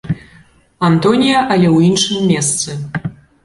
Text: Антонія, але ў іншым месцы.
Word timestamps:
Антонія, 0.87 1.39
але 1.53 1.67
ў 1.75 1.77
іншым 1.89 2.27
месцы. 2.33 3.15